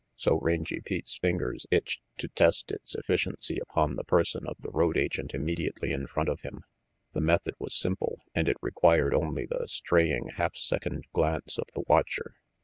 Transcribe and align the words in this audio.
So 0.15 0.39
Rangy 0.39 0.81
Pete's 0.83 1.17
fingers 1.19 1.67
itched 1.69 2.01
to 2.17 2.27
test 2.29 2.71
its 2.71 2.95
efficiency 2.95 3.59
upon 3.61 3.97
the 3.97 4.03
person 4.03 4.47
of 4.47 4.55
the 4.59 4.71
road 4.71 4.97
agent 4.97 5.31
imme 5.33 5.55
diately 5.55 5.91
in 5.93 6.07
front 6.07 6.27
of 6.27 6.41
him. 6.41 6.63
The 7.13 7.21
method 7.21 7.53
was 7.59 7.75
simple, 7.75 8.19
and 8.33 8.49
it 8.49 8.57
required 8.63 9.13
only 9.13 9.45
the 9.45 9.67
straying 9.67 10.29
half 10.37 10.55
second 10.55 11.03
glance 11.13 11.59
of 11.59 11.67
the 11.75 11.83
watcher. 11.87 12.33